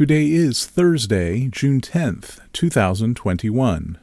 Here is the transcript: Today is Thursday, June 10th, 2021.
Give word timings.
Today 0.00 0.30
is 0.30 0.64
Thursday, 0.64 1.48
June 1.48 1.82
10th, 1.82 2.40
2021. 2.54 3.98